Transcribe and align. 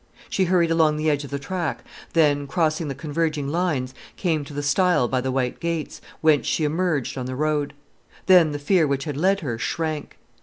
She 0.31 0.45
hurried 0.45 0.71
along 0.71 0.97
the 0.97 1.11
edge 1.11 1.23
of 1.25 1.29
the 1.29 1.37
track, 1.37 1.83
then, 2.13 2.47
crossing 2.47 2.87
the 2.87 2.95
converging 2.95 3.49
lines, 3.49 3.93
came 4.17 4.43
to 4.45 4.51
the 4.55 4.63
stile 4.63 5.07
by 5.07 5.21
the 5.21 5.31
white 5.31 5.59
gates, 5.59 6.01
whence 6.21 6.47
she 6.47 6.63
emerged 6.63 7.19
on 7.19 7.27
the 7.27 7.35
road. 7.35 7.75
Then 8.25 8.51
the 8.51 8.57
fear 8.57 8.87
which 8.87 9.03
had 9.03 9.15
led 9.15 9.41
her 9.41 9.59
shrank. 9.59 10.17